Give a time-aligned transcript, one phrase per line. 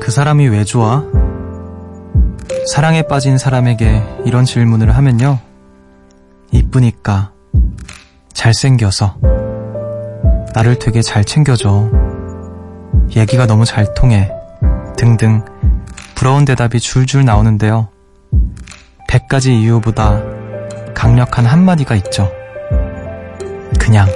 [0.00, 1.04] 그 사람이 왜 좋아?
[2.72, 5.38] 사랑에 빠진 사람에게 이런 질문을 하면요.
[6.52, 7.32] 이쁘니까,
[8.32, 9.16] 잘생겨서,
[10.54, 11.90] 나를 되게 잘 챙겨줘.
[13.14, 14.32] 얘기가 너무 잘 통해.
[14.96, 15.44] 등등
[16.14, 17.88] 부러운 대답이 줄줄 나오는데요.
[19.08, 20.20] 100가지 이유보다
[20.94, 22.30] 강력한 한마디가 있죠.
[23.78, 24.08] 그냥.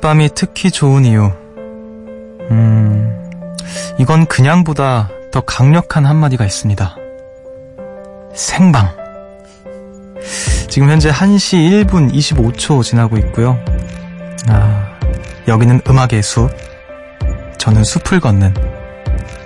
[0.00, 1.30] 밤이 특히 좋은 이유.
[2.50, 3.56] 음,
[3.98, 6.96] 이건 그냥보다 더 강력한 한마디가 있습니다.
[8.34, 8.88] 생방.
[10.68, 13.58] 지금 현재 1시 1분 25초 지나고 있고요.
[14.48, 14.98] 아,
[15.48, 16.50] 여기는 음악의 숲.
[17.58, 18.54] 저는 숲을 걷는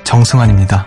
[0.04, 0.86] 정승환입니다.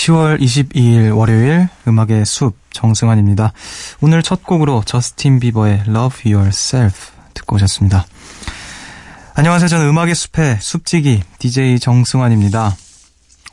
[0.00, 3.52] 10월 22일 월요일 음악의 숲 정승환입니다.
[4.00, 8.06] 오늘 첫 곡으로 저스틴 비버의 Love Yourself 듣고 오셨습니다.
[9.34, 9.68] 안녕하세요.
[9.68, 12.74] 저는 음악의 숲의 숲지기 DJ 정승환입니다.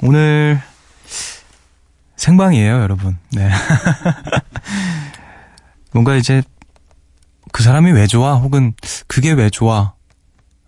[0.04, 0.62] 오늘
[2.16, 3.18] 생방이에요, 여러분.
[3.34, 3.50] 네.
[5.92, 6.42] 뭔가 이제
[7.52, 8.36] 그 사람이 왜 좋아?
[8.36, 8.74] 혹은
[9.08, 9.96] 그게 왜 좋아?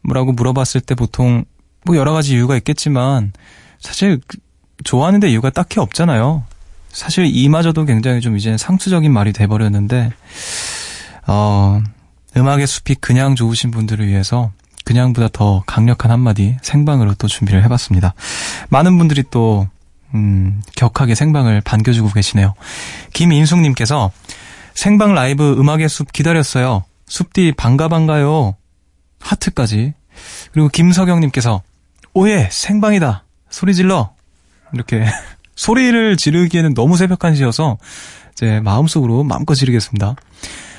[0.02, 1.46] 뭐라고 물어봤을 때 보통
[1.86, 3.32] 뭐 여러 가지 이유가 있겠지만
[3.80, 4.20] 사실
[4.84, 6.44] 좋아하는데 이유가 딱히 없잖아요.
[6.92, 10.12] 사실 이마저도 굉장히 좀 이제 상투적인 말이 돼버렸는데,
[11.28, 11.82] 어,
[12.36, 14.52] 음악의 숲이 그냥 좋으신 분들을 위해서
[14.86, 18.14] 그냥보다 더 강력한 한마디 생방으로 또 준비를 해봤습니다.
[18.70, 19.68] 많은 분들이 또,
[20.16, 22.56] 음, 격하게 생방을 반겨주고 계시네요.
[23.14, 24.12] 김인숙님께서
[24.74, 26.84] 생방 라이브 음악의 숲 기다렸어요.
[27.08, 28.56] 숲디 반가 반가요.
[29.20, 29.94] 하트까지.
[30.52, 31.62] 그리고 김석영님께서
[32.14, 33.26] 오예 생방이다.
[33.50, 34.14] 소리 질러.
[34.74, 35.06] 이렇게
[35.56, 37.78] 소리를 지르기에는 너무 새벽 1시여서
[38.34, 40.16] 이제 마음속으로 마음껏 지르겠습니다.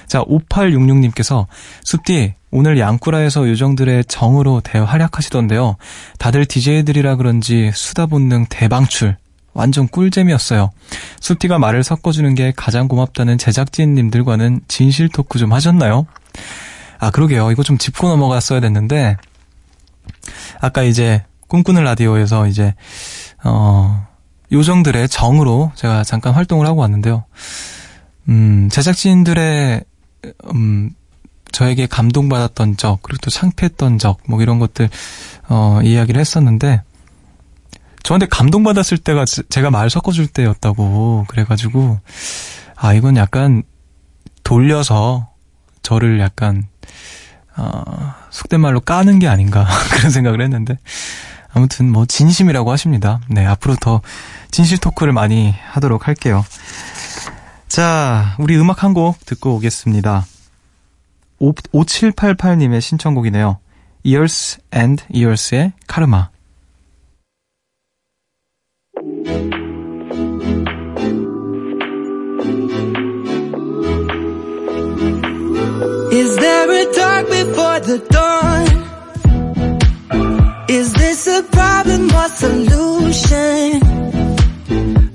[0.06, 1.47] 자, 5866님께서
[1.84, 5.77] 숲디 오늘 양쿠라에서 요정들의 정으로 대활약하시던데요.
[6.19, 9.17] 다들 DJ들이라 그런지 수다 본능 대방출.
[9.53, 10.71] 완전 꿀잼이었어요.
[11.21, 16.06] 숲디가 말을 섞어주는 게 가장 고맙다는 제작진님들과는 진실 토크 좀 하셨나요?
[16.99, 17.50] 아, 그러게요.
[17.50, 19.17] 이거 좀 짚고 넘어갔어야 됐는데,
[20.61, 22.75] 아까 이제 꿈꾸는 라디오에서 이제
[23.45, 24.06] 어,
[24.53, 27.25] 요정들의 정으로 제가 잠깐 활동을 하고 왔는데요.
[28.28, 29.84] 음, 제작진들의,
[30.55, 30.91] 음,
[31.53, 34.89] 저에게 감동받았던 적, 그리고 또 창피했던 적, 뭐 이런 것들,
[35.49, 36.83] 어, 이야기를 했었는데,
[38.03, 41.99] 저한테 감동받았을 때가 제가 말 섞어줄 때였다고, 그래가지고,
[42.77, 43.62] 아, 이건 약간
[44.43, 45.29] 돌려서
[45.83, 46.67] 저를 약간,
[47.56, 50.79] 어, 속된 말로 까는 게 아닌가, 그런 생각을 했는데,
[51.53, 53.21] 아무튼 뭐 진심이라고 하십니다.
[53.28, 54.00] 네, 앞으로 더
[54.50, 56.44] 진실 토크를 많이 하도록 할게요.
[57.69, 60.26] 자, 우리 음악 한 곡 듣고 오겠습니다.
[61.38, 63.58] 5, 5788님의 신청곡이네요.
[64.05, 66.31] Years and Years의 카르마.
[81.40, 83.81] A problem or solution?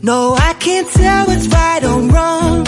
[0.01, 2.66] No, I can't tell what's right or wrong.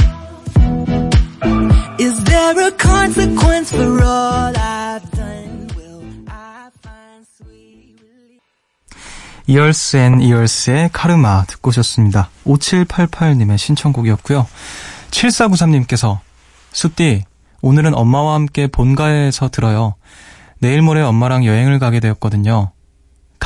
[1.98, 5.70] Is there a consequence for all I've done?
[5.76, 8.42] Will I find sweet relief?
[9.48, 12.30] Years and Years의 카르마 듣고 오셨습니다.
[12.46, 14.46] 5788님의 신청곡이었고요.
[15.10, 16.20] 7493님께서
[16.74, 17.24] 숲디
[17.62, 19.96] 오늘은 엄마와 함께 본가에서 들어요.
[20.60, 22.72] 내일 모레 엄마랑 여행을 가게 되었거든요.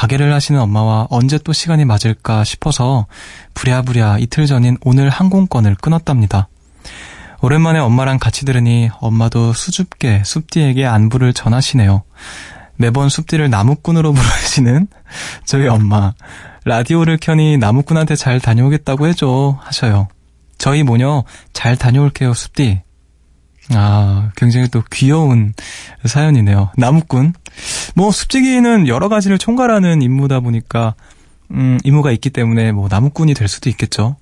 [0.02, 3.06] 가게를 하시는 엄마와 언제 또 시간이 맞을까 싶어서
[3.54, 6.48] 부랴부랴 이틀 전인 오늘 항공권을 끊었답니다.
[7.42, 12.02] 오랜만에 엄마랑 같이 들으니 엄마도 수줍게 숲디에게 안부를 전하시네요.
[12.78, 14.88] 매번 숲디를 나무꾼으로 부르시는
[15.46, 16.14] 저희 엄마.
[16.66, 20.08] 라디오를 켜니 나무꾼한테 잘 다녀오겠다고 해줘 하셔요.
[20.58, 22.82] 저희 모녀 잘 다녀올게요, 숲디.
[23.74, 25.54] 아, 굉장히 또 귀여운
[26.06, 26.72] 사연이네요.
[26.78, 27.34] 나무꾼.
[27.96, 30.96] 뭐, 숲지기는 여러 가지를 총괄하는 임무다 보니까,
[31.52, 34.16] 음, 임무가 있기 때문에 뭐, 나무꾼이 될 수도 있겠죠.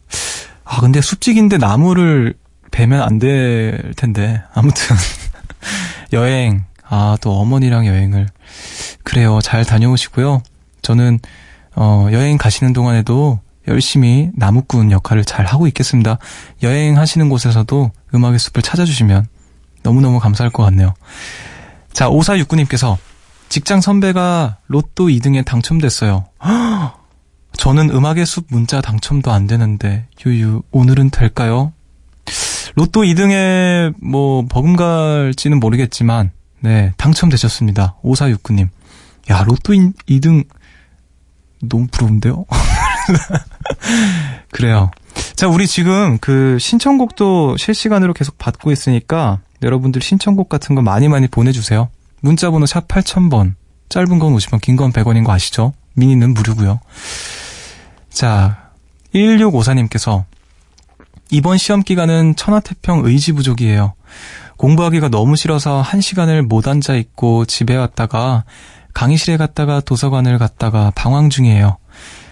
[0.63, 2.35] 아, 근데 숲지기인데 나무를
[2.71, 4.41] 베면 안 될 텐데.
[4.53, 4.95] 아무튼.
[6.13, 6.63] 여행.
[6.87, 8.27] 아, 또 어머니랑 여행을.
[9.03, 9.39] 그래요.
[9.41, 10.41] 잘 다녀오시고요.
[10.81, 11.19] 저는,
[11.75, 16.17] 어, 여행 가시는 동안에도 열심히 나무꾼 역할을 잘 하고 있겠습니다.
[16.63, 19.27] 여행하시는 곳에서도 음악의 숲을 찾아주시면
[19.83, 20.93] 너무너무 감사할 것 같네요.
[21.93, 22.97] 자, 5469님께서
[23.49, 26.25] 직장 선배가 로또 2등에 당첨됐어요.
[27.57, 31.73] 저는 음악의 숲 문자 당첨도 안 되는데, 유유, 오늘은 될까요?
[32.75, 37.95] 로또 2등에 뭐 버금갈지는 모르겠지만, 네, 당첨되셨습니다.
[38.03, 38.69] 5469님.
[39.31, 40.45] 야, 로또 2등
[41.61, 42.45] 너무 부러운데요?
[44.51, 44.91] 그래요.
[45.35, 51.27] 자, 우리 지금 그 신청곡도 실시간으로 계속 받고 있으니까 여러분들 신청곡 같은 거 많이 많이
[51.27, 51.89] 보내주세요.
[52.21, 53.53] 문자번호 샵 8000번.
[53.89, 55.73] 짧은 건 50원, 긴 건 100원인 거 아시죠?
[55.95, 56.79] 미니는 무료고요.
[58.09, 58.69] 자,
[59.13, 60.25] 1654님께서
[61.31, 63.93] 이번 시험 기간은 천하태평 의지 부족이에요.
[64.57, 68.43] 공부하기가 너무 싫어서 한 시간을 못 앉아 있고 집에 왔다가
[68.93, 71.77] 강의실에 갔다가 도서관을 갔다가 방황 중이에요.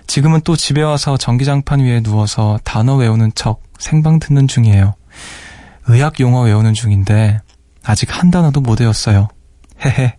[0.08, 4.94] 지금은 또 집에 와서 전기장판 위에 누워서 단어 외우는 척 생방 듣는 중이에요.
[5.88, 7.40] 의학 용어 외우는 중인데
[7.84, 9.28] 아직 한 단어도 못 외웠어요.
[9.84, 10.18] 헤헤.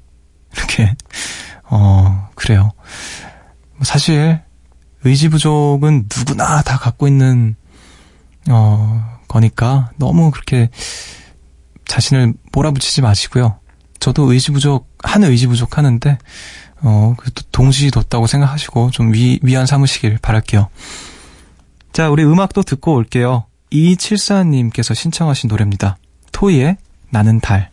[0.56, 0.94] 이렇게
[1.64, 2.70] 어 그래요.
[3.82, 4.40] 사실
[5.04, 7.56] 의지 부족은 누구나 다 갖고 있는
[8.48, 10.70] 어 거니까 너무 그렇게
[11.86, 13.60] 자신을 몰아붙이지 마시고요.
[14.00, 16.18] 저도 의지 부족 한 의지 부족 하는데
[16.80, 17.14] 어
[17.52, 20.68] 동시 뒀다고 생각하시고 좀 위, 위안 삼으시길 바랄게요.
[21.92, 23.47] 자, 우리 음악도 듣고 올게요.
[23.72, 25.96] 2274님께서 신청하신 노래입니다.
[26.32, 26.76] 토이의
[27.10, 27.70] 나는 달.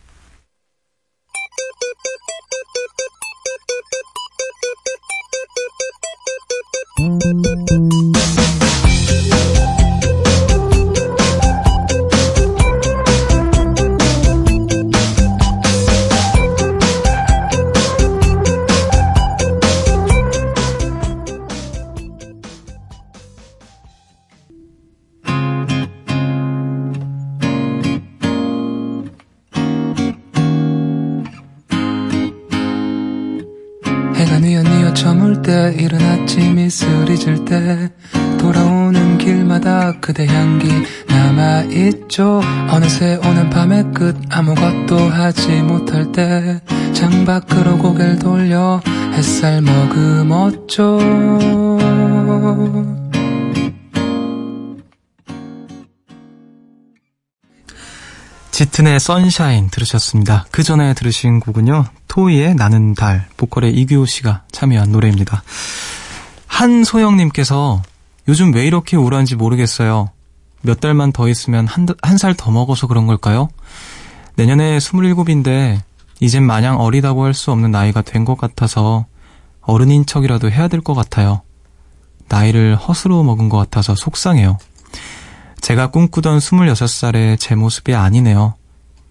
[37.18, 37.90] 질때
[38.38, 40.68] 돌아오는 길마다 그대 향기
[41.08, 42.40] 남아있죠
[42.70, 46.60] 어느새 오는 밤의 끝 아무것도 하지 못할 때
[46.92, 48.80] 창밖으로 고개를 돌려
[49.12, 50.98] 햇살 머금었죠
[58.56, 60.46] 짙은의 선샤인 들으셨습니다.
[60.50, 61.84] 그 전에 들으신 곡은요.
[62.08, 65.42] 토이의 나는 달, 보컬의 이규호 씨가 참여한 노래입니다.
[66.56, 67.82] 한소영님께서
[68.28, 70.10] 요즘 왜 이렇게 우울한지 모르겠어요.
[70.62, 73.50] 몇 달만 더 있으면 한, 한살 더 먹어서 그런 걸까요?
[74.36, 75.80] 내년에 27인데
[76.20, 79.04] 이젠 마냥 어리다고 할 수 없는 나이가 된 것 같아서
[79.60, 81.42] 어른인 척이라도 해야 될 것 같아요.
[82.28, 84.56] 나이를 허스로 먹은 것 같아서 속상해요.
[85.60, 88.54] 제가 꿈꾸던 26살의 제 모습이 아니네요.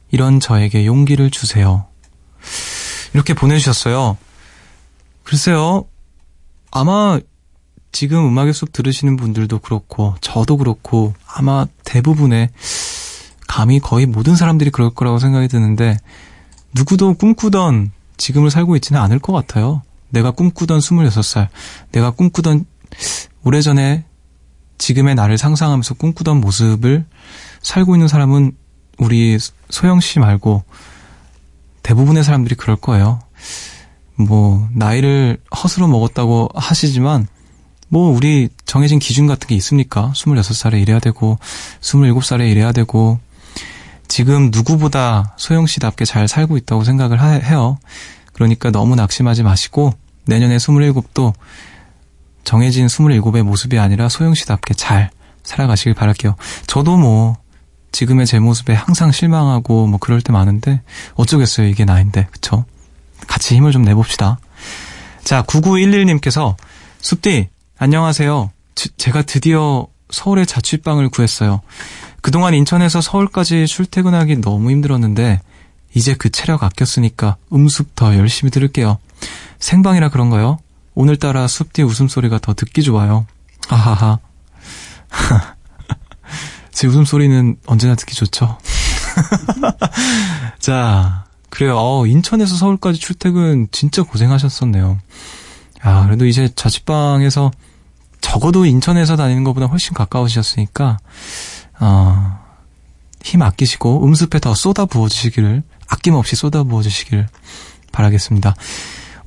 [0.09, 1.85] 이런 저에게 용기를 주세요.
[3.13, 4.17] 이렇게 보내주셨어요.
[5.23, 5.85] 글쎄요,
[6.71, 7.19] 아마
[7.95, 12.49] 지금 음악의 숲 들으시는 분들도 그렇고, 저도 그렇고, 아마 대부분의,
[13.47, 15.97] 감히 거의 모든 사람들이 그럴 거라고 생각이 드는데,
[16.73, 19.81] 누구도 꿈꾸던 지금을 살고 있지는 않을 것 같아요.
[20.09, 21.47] 내가 꿈꾸던 26살,
[21.93, 22.65] 내가 꿈꾸던
[23.45, 24.03] 오래전에
[24.77, 27.05] 지금의 나를 상상하면서 꿈꾸던 모습을
[27.61, 28.57] 살고 있는 사람은
[28.97, 29.37] 우리
[29.69, 30.65] 소영 씨 말고
[31.81, 33.21] 대부분의 사람들이 그럴 거예요.
[34.15, 37.29] 뭐, 나이를 허스로 먹었다고 하시지만,
[37.87, 40.11] 뭐, 우리 정해진 기준 같은 게 있습니까?
[40.15, 41.37] 26살에 이래야 되고,
[41.81, 43.19] 27살에 이래야 되고,
[44.07, 47.77] 지금 누구보다 소영 씨답게 잘 살고 있다고 생각을 하, 해요.
[48.33, 49.93] 그러니까 너무 낙심하지 마시고,
[50.25, 51.33] 내년에 27도
[52.43, 55.09] 정해진 27의 모습이 아니라 소영 씨답게 잘
[55.43, 56.35] 살아가시길 바랄게요.
[56.67, 57.37] 저도 뭐,
[57.91, 60.81] 지금의 제 모습에 항상 실망하고 뭐 그럴 때 많은데,
[61.13, 61.67] 어쩌겠어요.
[61.67, 62.27] 이게 나인데.
[62.31, 62.65] 그쵸?
[63.27, 64.39] 같이 힘을 좀 내봅시다.
[65.23, 66.55] 자, 9911님께서,
[66.99, 68.51] 숲디, 안녕하세요.
[68.75, 71.61] 지, 제가 드디어 서울에 자취방을 구했어요.
[72.21, 75.41] 그동안 인천에서 서울까지 출퇴근하기 너무 힘들었는데,
[75.93, 78.97] 이제 그 체력 아꼈으니까 음습 더 열심히 들을게요.
[79.59, 80.57] 생방이라 그런가요?
[80.93, 83.25] 오늘따라 숲디 웃음소리가 더 듣기 좋아요.
[83.67, 84.19] 아하하.
[86.71, 88.57] 제 웃음소리는 언제나 듣기 좋죠.
[90.59, 91.77] 자, 그래요.
[91.77, 94.99] 어, 인천에서 서울까지 출퇴근 진짜 고생하셨었네요.
[95.81, 97.51] 아, 그래도 이제 자취방에서
[98.25, 100.97] 적어도 인천에서 다니는 것보다 훨씬 가까우셨으니까,
[101.79, 102.39] 어,
[103.23, 107.27] 힘 아끼시고 음습에 더 쏟아 부어주시기를, 아낌없이 쏟아 부어주시기를
[107.91, 108.55] 바라겠습니다.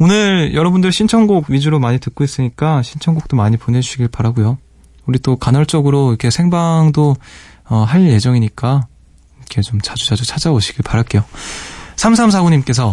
[0.00, 4.58] 오늘 여러분들 신청곡 위주로 많이 듣고 있으니까 신청곡도 많이 보내주시길 바라고요.
[5.06, 7.16] 우리 또 간헐적으로 이렇게 생방도
[7.68, 8.88] 어, 할 예정이니까
[9.38, 11.24] 이렇게 좀 자주자주 찾아오시길 바랄게요.
[11.94, 12.92] 3349님께서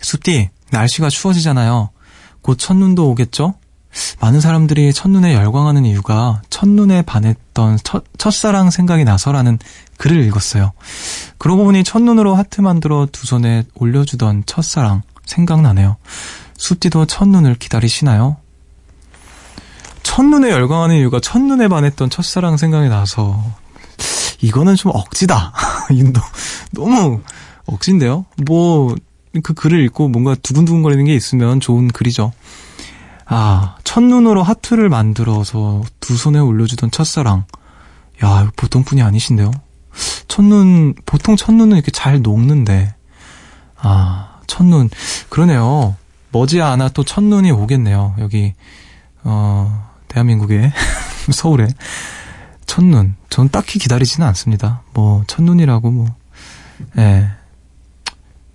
[0.00, 1.90] 숲디 날씨가 추워지잖아요.
[2.40, 3.54] 곧 첫눈도 오겠죠?
[4.20, 9.58] 많은 사람들이 첫눈에 열광하는 이유가 첫눈에 반했던 첫, 첫사랑 생각이 나서라는
[9.98, 10.72] 글을 읽었어요.
[11.38, 15.96] 그러고 보니 첫눈으로 하트 만들어 두 손에 올려주던 첫사랑 생각나네요.
[16.56, 18.36] 숲디도 첫눈을 기다리시나요?
[20.02, 23.42] 첫눈에 열광하는 이유가 첫눈에 반했던 첫사랑 생각이 나서
[24.40, 25.52] 이거는 좀 억지다.
[26.72, 27.20] 너무
[27.66, 28.24] 억진데요?
[28.44, 28.94] 뭐,
[29.42, 32.32] 그 글을 읽고 뭔가 두근두근거리는 게 있으면 좋은 글이죠.
[33.26, 37.44] 아, 첫눈으로 하트를 만들어서 두 손에 올려주던 첫사랑.
[38.24, 39.50] 야, 보통 분이 아니신데요?
[40.28, 42.94] 첫눈, 보통 첫눈은 이렇게 잘 녹는데.
[43.78, 44.90] 아, 첫눈.
[45.28, 45.96] 그러네요.
[46.30, 48.14] 머지않아 또 첫눈이 오겠네요.
[48.18, 48.54] 여기,
[49.24, 50.72] 어, 대한민국에,
[51.32, 51.66] 서울에.
[52.66, 53.16] 첫눈.
[53.28, 54.82] 전 딱히 기다리지는 않습니다.
[54.94, 56.06] 뭐, 첫눈이라고 뭐,
[56.98, 57.28] 예.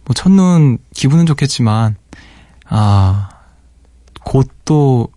[0.05, 1.95] 뭐, 첫눈, 기분은 좋겠지만,
[2.67, 3.30] 아,
[4.23, 5.09] 곧 또,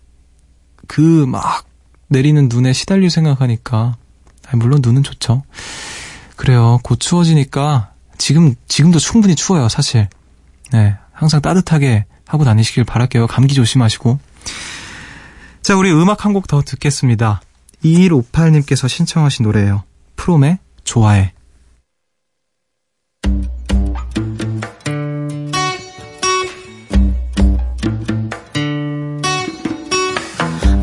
[0.87, 1.65] 그 막
[2.07, 3.97] 내리는 눈에 시달릴 생각하니까,
[4.53, 5.43] 물론 눈은 좋죠.
[6.35, 6.79] 그래요.
[6.83, 10.07] 곧 추워지니까, 지금, 지금도 충분히 추워요, 사실.
[10.71, 10.95] 네.
[11.13, 13.27] 항상 따뜻하게 하고 다니시길 바랄게요.
[13.27, 14.19] 감기 조심하시고.
[15.61, 17.41] 자, 우리 음악 한 곡 더 듣겠습니다.
[17.83, 19.83] 2158님께서 신청하신 노래예요.
[20.15, 21.33] 프롬의 좋아해.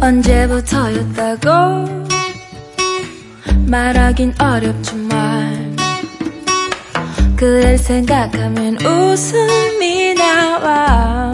[0.02, 1.48] 언제부터였다고
[3.68, 5.76] 말하긴 어렵지만
[7.36, 11.32] 그를 생각하면 웃음이 나와.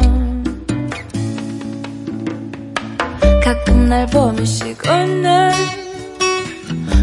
[3.42, 5.50] 가끔 날 보면씩 웃는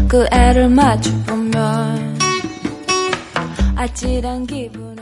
[0.06, 2.16] 그 애를 마주보면
[3.74, 4.95] 아찔한 기분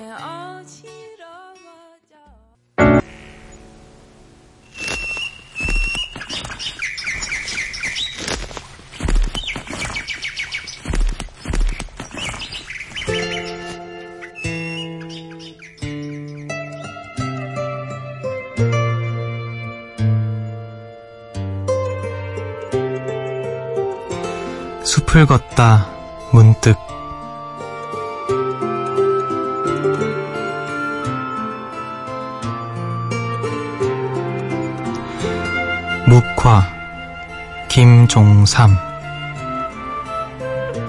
[25.24, 25.86] 숲을 걷다.
[26.32, 26.76] 문득.
[36.06, 36.62] 묵화
[37.68, 38.76] 김종삼.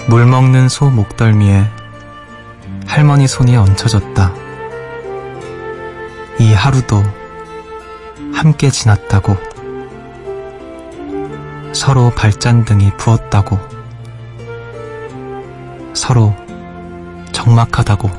[0.07, 1.65] 물 먹는 소 목덜미에
[2.85, 4.33] 할머니 손이 얹혀졌다.
[6.39, 7.03] 이 하루도
[8.33, 9.35] 함께 지났다고.
[11.73, 13.74] 서로 발잔등이 부었다고
[16.04, 16.34] 서로
[17.32, 18.10] 적막하다고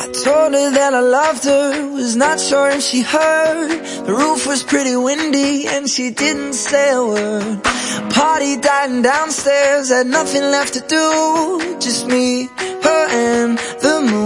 [0.00, 3.70] I told her that I loved her, was not sure if she heard.
[4.06, 7.62] The roof was pretty windy and she didn't say a word.
[8.10, 11.78] Party dying downstairs, had nothing left to do.
[11.80, 14.21] Just me, her and the moon.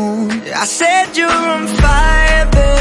[0.53, 2.76] I said you're on fire, babe.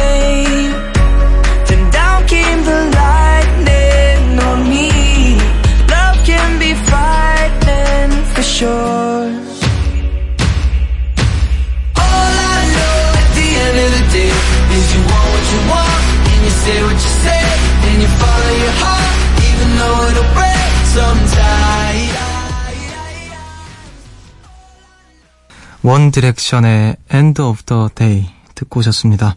[25.86, 29.36] 원 디렉션의 End of the Day 듣고 오셨습니다.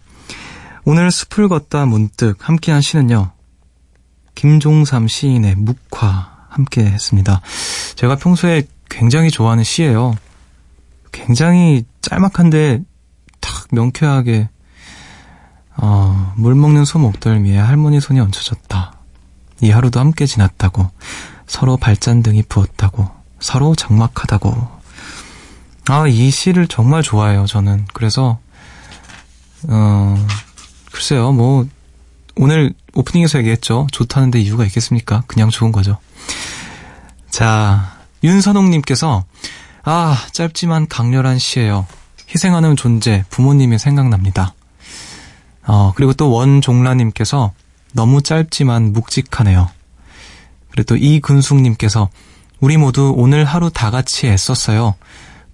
[0.84, 3.34] 오늘 숲을 걷다 문득 함께한 시는요.
[4.34, 7.42] 김종삼 시인의 묵화 함께 했습니다.
[7.94, 10.16] 제가 평소에 굉장히 좋아하는 시예요.
[11.12, 12.82] 굉장히 짤막한데
[13.40, 14.50] 탁 명쾌하게
[15.78, 18.94] 어, 물 먹는 소 목덜미에 할머니 손이 얹혀졌다.
[19.62, 20.90] 이 하루도 함께 지났다고
[21.46, 23.08] 서로 발잔등이 부었다고
[23.40, 24.79] 서로 적막하다고
[25.90, 27.88] 아, 이 시를 정말 좋아해요, 저는.
[27.94, 28.38] 그래서,
[29.68, 30.28] 어,
[30.92, 31.68] 글쎄요, 뭐,
[32.36, 33.88] 오늘 오프닝에서 얘기했죠.
[33.92, 35.24] 좋다는데 이유가 있겠습니까?
[35.26, 35.98] 그냥 좋은 거죠.
[37.32, 39.26] 자, 윤선홍님께서,
[39.84, 41.88] 아, 짧지만 강렬한 시예요.
[42.30, 44.54] 희생하는 존재, 부모님이 생각납니다.
[45.66, 47.52] 어, 그리고 또 원종라님께서,
[47.94, 49.72] 너무 짧지만 묵직하네요.
[50.70, 52.10] 그리고 또 이근숙님께서,
[52.60, 54.94] 우리 모두 오늘 하루 다 같이 애썼어요.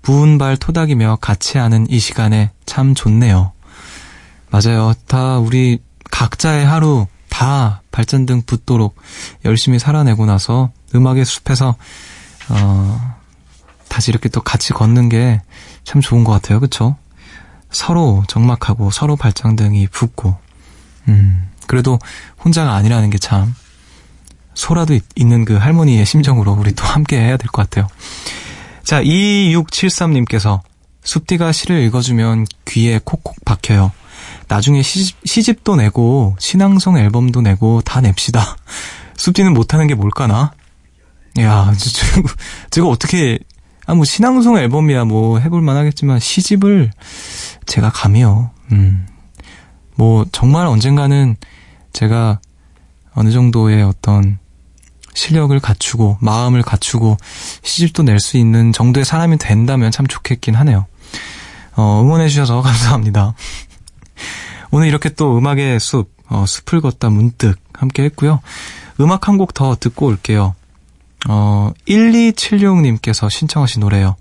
[0.05, 3.51] 부은 발 토닥이며 같이 하는 이 시간에 참 좋네요.
[4.51, 4.93] 맞아요.
[5.07, 5.79] 다 우리
[6.12, 8.95] 각자의 하루 다 발전등 붙도록
[9.45, 11.75] 열심히 살아내고 나서 음악의 숲에서
[12.50, 13.15] 어
[13.89, 15.41] 다시 이렇게 또 같이 걷는 게
[15.83, 16.59] 참 좋은 것 같아요.
[16.59, 16.95] 그쵸?
[17.69, 20.35] 서로 적막하고 서로 발전등이 붙고
[21.07, 22.00] 음 그래도
[22.43, 23.53] 혼자가 아니라는 게 참
[24.55, 27.88] 소라도 있, 있는 그 할머니의 심정으로 우리 또 함께 해야 될 것 같아요.
[28.86, 30.62] 자, 2673님께서
[31.04, 33.92] 숲디가 시를 읽어주면 귀에 콕콕 박혀요.
[34.48, 38.56] 나중에 시집, 시집도 내고 신앙송 앨범도 내고 다 냅시다.
[39.18, 40.54] 숲디는 못하는 게 뭘까나?
[41.39, 42.30] 야, 제가,
[42.70, 43.39] 제가 어떻게
[43.88, 46.92] 아 뭐 신앙송 앨범이야 뭐 해볼 만 하겠지만 시집을
[47.65, 48.51] 제가 감이요.
[48.72, 49.08] 음.
[49.96, 51.36] 뭐 정말 언젠가는
[51.94, 52.39] 제가
[53.13, 54.39] 어느 정도의 어떤
[55.15, 57.17] 실력을 갖추고 마음을 갖추고
[57.63, 60.86] 시집도 낼 수 있는 정도의 사람이 된다면 참 좋겠긴 하네요.
[61.75, 63.34] 어, 응원해 주셔서 감사합니다.
[64.72, 68.41] 오늘 이렇게 또 음악의 숲, 어, 숲을 걷다 문득 함께 했고요.
[68.99, 70.56] 음악 한 곡 더 듣고 올게요.
[71.28, 74.15] 어, 1276님께서 신청하신 노래요.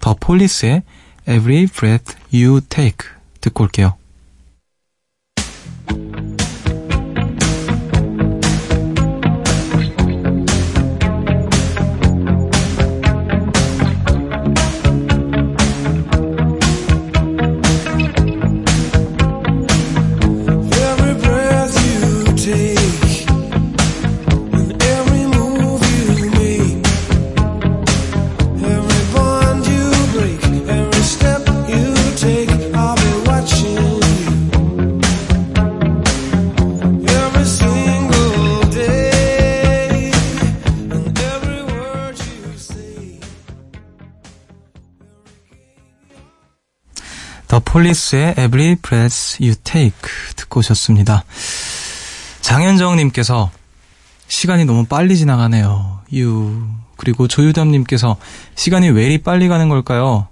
[0.00, 0.82] 더 폴리스의
[1.28, 3.08] Every Breath You Take
[3.40, 3.94] 듣고 올게요.
[47.80, 51.24] 폴리스의 Every Breath You Take 듣고 오셨습니다.
[52.42, 53.50] 장현정님께서
[54.28, 56.00] 시간이 너무 빨리 지나가네요.
[56.12, 56.62] 유
[56.96, 58.18] 그리고 조유담님께서
[58.54, 60.28] 시간이 왜 이리 빨리 가는 걸까요?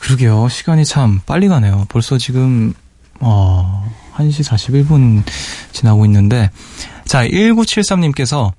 [0.00, 0.50] 그러게요.
[0.50, 1.86] 시간이 참 빨리 가네요.
[1.88, 2.74] 벌써 지금
[3.20, 5.22] 어 1시 41분
[5.72, 6.50] 지나고 있는데
[7.06, 8.52] 자 1973님께서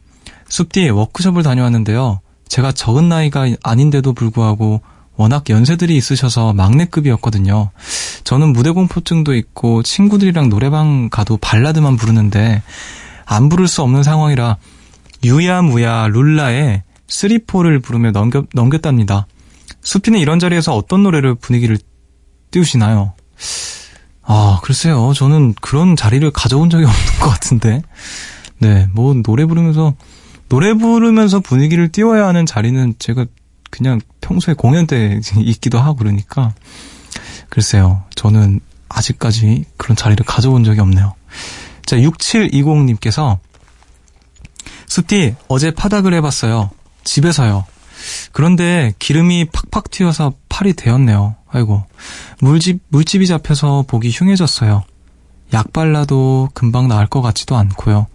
[0.50, 2.20] 숲디 워크숍을 다녀왔는데요.
[2.48, 4.82] 제가 적은 나이가 아닌데도 불구하고
[5.22, 7.70] 워낙 연세들이 있으셔서 막내급이었거든요.
[8.24, 12.64] 저는 무대 공포증도 있고 친구들이랑 노래방 가도 발라드만 부르는데
[13.26, 14.58] 안 부를 수 없는 상황이라
[15.24, 19.28] 유야무야 룰라의 쓰리포를 부르며 넘겨, 넘겼답니다.
[19.82, 21.78] 수피는 이런 자리에서 어떤 노래를 분위기를
[22.50, 23.14] 띄우시나요?
[24.24, 25.14] 아, 글쎄요.
[25.14, 27.82] 저는 그런 자리를 가져온 적이 없는 것 같은데.
[28.60, 29.94] 네, 뭐, 노래 부르면서,
[30.50, 33.26] 노래 부르면서 분위기를 띄워야 하는 자리는 제가
[33.72, 36.54] 그냥 평소에 공연 때 있기도 하고 그러니까.
[37.50, 38.04] 글쎄요.
[38.16, 41.14] 저는 아직까지 그런 자리를 가져본 적이 없네요.
[41.86, 43.40] 자, 6720님께서,
[44.88, 46.70] 숲디, 어제 파닥을 해봤어요.
[47.04, 47.66] 집에서요.
[48.32, 51.36] 그런데 기름이 팍팍 튀어서 팔이 되었네요.
[51.50, 51.84] 아이고.
[52.40, 54.84] 물집, 물집이 잡혀서 보기 흉해졌어요.
[55.54, 58.08] 약 발라도 금방 나을 것 같지도 않고요.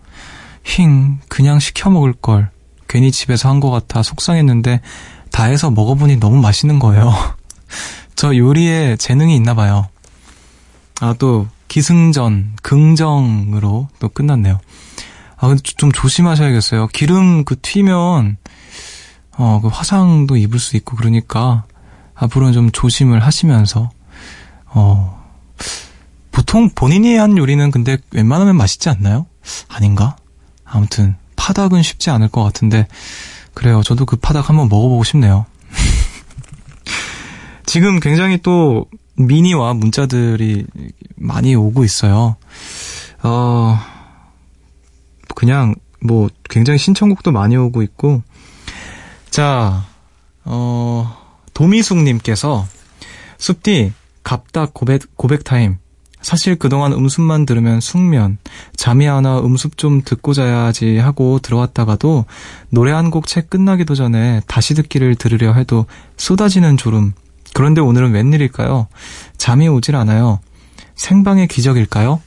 [0.65, 2.51] 힝, 그냥 시켜 먹을 걸.
[2.89, 4.81] 괜히 집에서 한 것 같아 속상했는데
[5.37, 7.13] 다 해서 먹어보니 너무 맛있는 거예요.
[8.17, 9.87] 저 요리에 재능이 있나 봐요.
[11.03, 14.59] 아, 또 기승전, 긍정으로 또 끝났네요.
[15.37, 16.87] 아, 근데 좀 조심하셔야겠어요.
[16.87, 18.39] 기름 그 튀면
[19.37, 21.65] 어, 그 화상도 입을 수 있고 그러니까
[22.15, 23.91] 앞으로는 좀 조심을 하시면서
[24.69, 25.23] 어
[26.33, 29.27] 보통 본인이 한 요리는 근데 웬만하면 맛있지 않나요?
[29.69, 30.17] 아닌가?
[30.65, 32.89] 아무튼 파닭은 쉽지 않을 것 같은데
[33.57, 33.83] 그래요.
[33.83, 35.47] 저도 그 파닭 한번 먹어보고 싶네요.
[37.65, 38.85] 지금 굉장히 또
[39.17, 40.67] 미니와 문자들이
[41.17, 42.37] 많이 오고 있어요.
[43.23, 43.79] 어
[45.35, 48.23] 그냥 뭐 굉장히 신청곡도 많이 오고 있고
[49.37, 49.85] 자,
[50.47, 51.15] 어,
[51.53, 52.67] 도미숙님께서,
[53.37, 53.93] 숲디,
[54.23, 55.77] 갑툭 고백, 고백 타임.
[56.23, 58.39] 사실 그동안 음습만 들으면 숙면,
[58.75, 62.25] 잠이 안 와 음습 좀 듣고 자야지 하고 들어왔다가도
[62.71, 67.13] 노래 한 곡 채 끝나기도 전에 다시 듣기를 들으려 해도 쏟아지는 졸음.
[67.55, 68.89] 그런데 오늘은 웬일일까요?
[69.37, 70.41] 잠이 오질 않아요.
[70.97, 72.21] 생방의 기적일까요?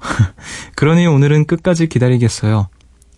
[0.76, 2.68] 그러니 오늘은 끝까지 기다리겠어요.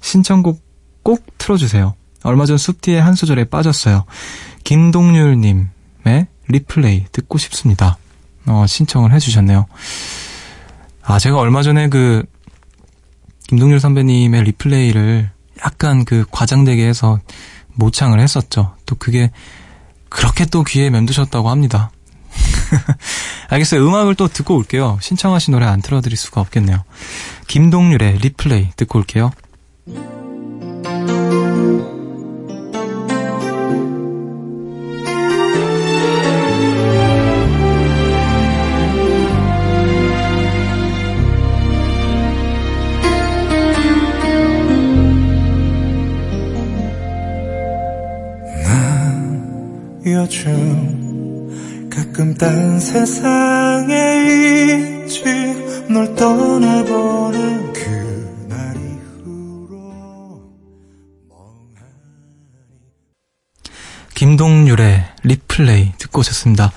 [0.00, 0.60] 신청곡
[1.02, 1.94] 꼭 틀어주세요.
[2.22, 4.04] 얼마 전 숲뒤의 한 소절에 빠졌어요.
[4.64, 5.66] 김동률님의
[6.48, 7.98] 리플레이 듣고 싶습니다.
[8.46, 9.66] 어, 신청을 해주셨네요.
[11.02, 12.24] 아, 제가 얼마 전에 그,
[13.48, 15.30] 김동률 선배님의 리플레이를
[15.64, 17.20] 약간 그 과장되게 해서
[17.74, 18.74] 모창을 했었죠.
[18.86, 19.30] 또 그게
[20.08, 21.90] 그렇게 또 귀에 맴드셨다고 합니다.
[23.48, 23.86] 알겠어요.
[23.86, 24.98] 음악을 또 듣고 올게요.
[25.00, 26.82] 신청하신 노래 안 틀어드릴 수가 없겠네요.
[27.46, 29.30] 김동률의 리플레이 듣고 올게요.
[50.06, 53.94] 요즘 가끔 딴 세상에
[55.04, 55.24] 있지
[55.90, 60.44] 널 떠나보는 그날 이후로
[64.14, 66.70] 김동률의 리플레이 듣고 오셨습니다.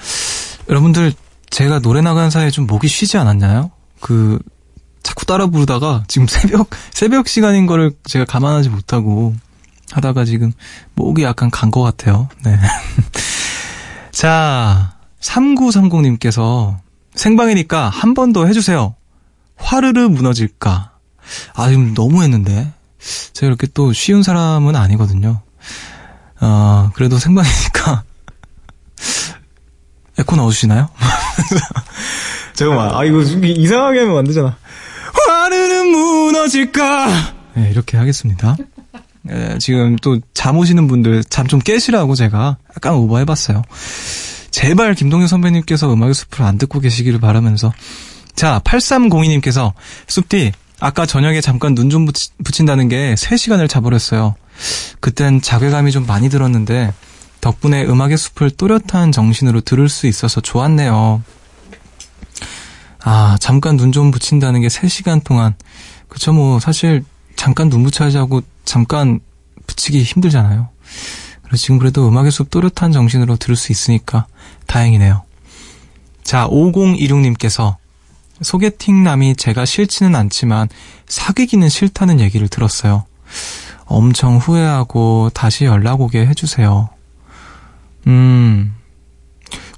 [0.68, 1.14] 여러분들
[1.52, 3.70] 제가 노래 나가는 사이에 좀 목이 쉬지 않았나요?
[4.00, 4.40] 그
[5.04, 9.36] 자꾸 따라 부르다가 지금 새벽 새벽 시간인 거를 제가 감안하지 못하고
[9.92, 10.52] 하다가 지금
[10.96, 12.28] 목이 약간 간 것 같아요.
[12.44, 12.58] 네.
[14.12, 16.78] 자, 3930님께서
[17.16, 18.96] 생방이니까 한 번 더 해주세요.
[19.58, 20.92] 화르르 무너질까.
[21.54, 22.72] 아, 지금 너무 했는데.
[23.34, 25.42] 제가 이렇게 또 쉬운 사람은 아니거든요.
[26.42, 28.04] 어, 그래도 생방이니까.
[30.18, 30.90] 에코 넣어주시나요?
[32.54, 34.58] 잠깐만, 아, 이거 이상하게 하면 안 되잖아.
[35.28, 37.08] 화르르 무너질까.
[37.56, 38.56] 네, 이렇게 하겠습니다.
[39.30, 43.62] 예, 지금 또 잠 오시는 분들 잠 좀 깨시라고 제가 약간 오버해봤어요.
[44.52, 47.74] 제발 김동현 선배님께서 음악의 숲을 안 듣고 계시기를 바라면서
[48.36, 49.74] 자 8302님께서
[50.08, 52.08] 숲디 아까 저녁에 잠깐 눈 좀
[52.44, 54.36] 붙인다는 게 3시간을 자버렸어요.
[55.02, 56.94] 그땐 자괴감이 좀 많이 들었는데
[57.42, 61.22] 덕분에 음악의 숲을 또렷한 정신으로 들을 수 있어서 좋았네요.
[63.02, 65.56] 아 잠깐 눈 좀 붙인다는 게 3시간 동안
[66.08, 67.04] 그쵸 뭐 사실
[67.40, 68.18] 잠깐 눈 붙여야지
[68.66, 69.22] 잠깐
[69.66, 70.68] 붙이기 힘들잖아요.
[71.42, 74.28] 그래서 지금 그래도 음악의 숲 또렷한 정신으로 들을 수 있으니까
[74.68, 75.24] 다행이네요.
[76.22, 77.78] 자, 5026님께서
[78.42, 80.68] 소개팅 남이 제가 싫지는 않지만
[81.08, 83.06] 사귀기는 싫다는 얘기를 들었어요.
[83.86, 86.90] 엄청 후회하고 다시 연락 오게 해주세요.
[88.08, 88.76] 음,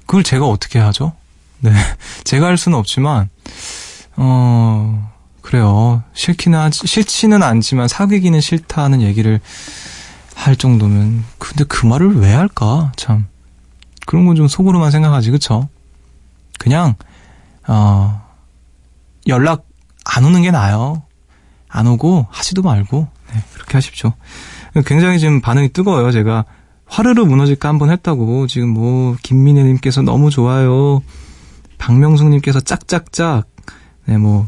[0.00, 1.12] 그걸 제가 어떻게 하죠?
[1.60, 1.70] 네.
[2.24, 3.30] 제가 할 수는 없지만,
[4.16, 5.11] 어,
[5.42, 6.02] 그래요.
[6.14, 9.40] 싫기는, 하지, 싫지는 않지만 사귀기는 싫다는 얘기를
[10.34, 12.92] 할 정도면, 근데 그 말을 왜 할까?
[12.96, 13.26] 참.
[14.06, 15.68] 그런 건 좀 속으로만 생각하지, 그쵸?
[16.58, 16.94] 그냥,
[17.66, 18.22] 어,
[19.26, 19.66] 연락
[20.04, 21.02] 안 오는 게 나아요.
[21.68, 24.12] 안 오고 하지도 말고, 네, 그렇게 하십시오.
[24.86, 26.44] 굉장히 지금 반응이 뜨거워요, 제가.
[26.86, 28.46] 화르르 무너질까 한번 했다고.
[28.46, 31.02] 지금 뭐, 김민혜님께서 너무 좋아요.
[31.78, 33.46] 박명숙님께서 짝짝짝.
[34.06, 34.46] 네, 뭐,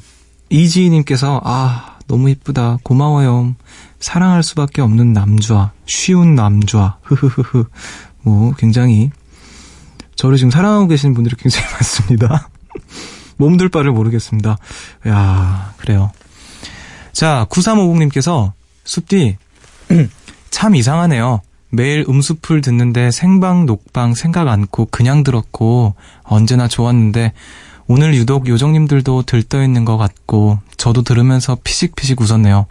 [0.50, 2.78] 이지희님께서, 아, 너무 이쁘다.
[2.82, 3.54] 고마워요.
[3.98, 5.72] 사랑할 수밖에 없는 남주아.
[5.86, 6.98] 쉬운 남주아.
[7.02, 7.64] 흐흐흐흐.
[8.22, 9.10] 뭐, 굉장히,
[10.16, 12.48] 저를 지금 사랑하고 계시는 분들이 굉장히 많습니다.
[13.36, 14.56] 몸둘 바를 모르겠습니다.
[15.08, 16.12] 야 그래요.
[17.12, 18.52] 자, 9350님께서,
[18.84, 19.36] 숲디,
[20.50, 21.40] 참 이상하네요.
[21.70, 27.32] 매일 음수풀 듣는데 생방, 녹방 생각 않고 그냥 들었고, 언제나 좋았는데,
[27.86, 32.66] 오늘 유독 요정님들도 들떠있는 것 같고 저도 들으면서 피식피식 웃었네요.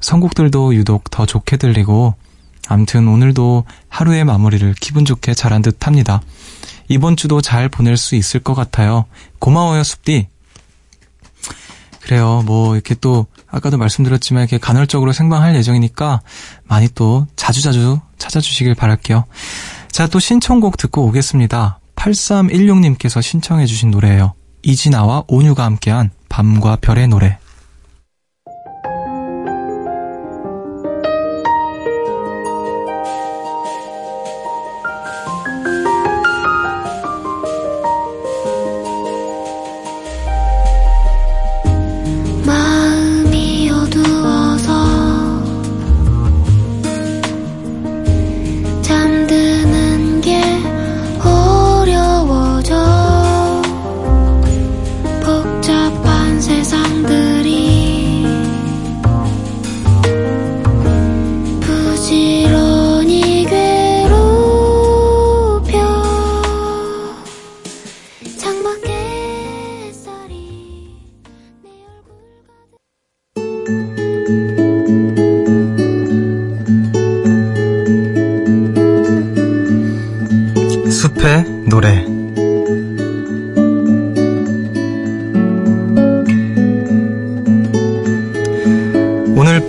[0.00, 2.14] 선곡들도 유독 더 좋게 들리고
[2.68, 6.22] 암튼 오늘도 하루의 마무리를 기분 좋게 잘한 듯 합니다.
[6.88, 9.06] 이번 주도 잘 보낼 수 있을 것 같아요.
[9.38, 10.28] 고마워요, 숲디.
[12.00, 16.20] 그래요, 뭐, 이렇게 또, 아까도 말씀드렸지만, 이렇게 간헐적으로 생방할 예정이니까,
[16.64, 19.24] 많이 또, 자주자주 찾아주시길 바랄게요.
[19.90, 21.78] 자, 또 신청곡 듣고 오겠습니다.
[21.94, 24.34] 8316님께서 신청해주신 노래예요.
[24.62, 27.38] 이진아와 온유가 함께한 밤과 별의 노래.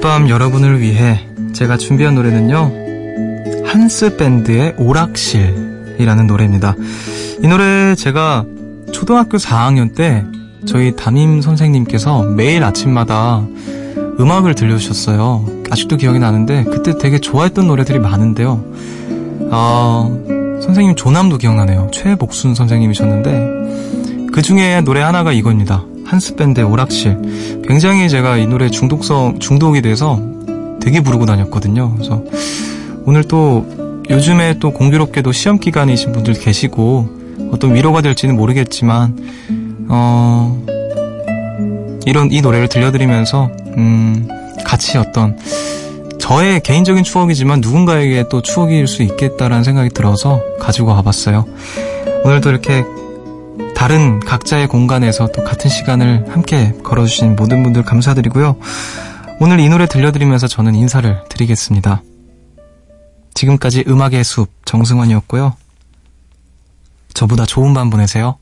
[0.04, 3.64] 밤 여러분을 위해 제가 준비한 노래는요.
[3.66, 6.76] 한스 밴드의 오락실이라는 노래입니다.
[7.42, 8.44] 이 노래 제가
[8.92, 10.26] 초등학교 4학년 때
[10.66, 13.48] 저희 담임 선생님께서 매일 아침마다
[14.20, 15.64] 음악을 들려주셨어요.
[15.72, 18.62] 아직도 기억이 나는데 그때 되게 좋아했던 노래들이 많은데요.
[19.52, 20.10] 아,
[20.62, 21.88] 선생님 조남도 기억나네요.
[21.94, 25.86] 최복순 선생님이셨는데 그 중에 노래 하나가 이겁니다.
[26.06, 27.62] 한스밴드의 오락실.
[27.68, 30.22] 굉장히 제가 이 노래 중독성, 중독이 돼서
[30.82, 31.94] 되게 부르고 다녔거든요.
[31.96, 32.24] 그래서
[33.06, 33.66] 오늘 또
[34.10, 37.10] 요즘에 또 공교롭게도 시험 기간이신 분들 계시고
[37.52, 39.18] 어떤 위로가 될지는 모르겠지만
[39.90, 40.64] 어
[42.06, 44.28] 이런 이 노래를 들려드리면서 음
[44.66, 45.38] 같이 어떤
[46.20, 51.46] 저의 개인적인 추억이지만 누군가에게 또 추억일 수 있겠다라는 생각이 들어서 가지고 와봤어요.
[52.24, 52.86] 오늘도 이렇게
[53.84, 58.56] 다른 각자의 공간에서 또 같은 시간을 함께 걸어주신 모든 분들 감사드리고요.
[59.42, 62.02] 오늘 이 노래 들려드리면서 저는 인사를 드리겠습니다.
[63.34, 65.58] 지금까지 음악의 숲 정승환이었고요.
[67.14, 68.38] 저보다 좋은 밤 보내세요.